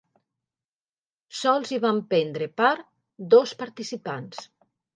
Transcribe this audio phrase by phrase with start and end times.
[1.41, 2.89] Sols hi van prendre part
[3.37, 4.45] dos participants.